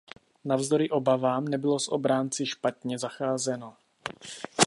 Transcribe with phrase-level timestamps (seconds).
[0.45, 3.77] Navzdory obavám nebylo s obránci špatně zacházeno.